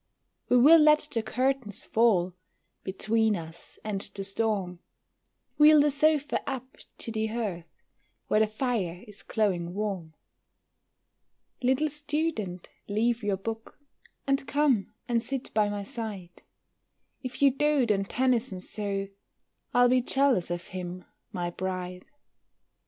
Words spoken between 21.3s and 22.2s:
my bride.